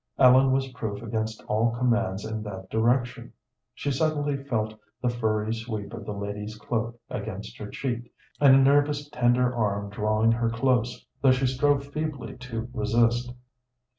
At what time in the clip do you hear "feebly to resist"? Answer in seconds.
11.85-13.31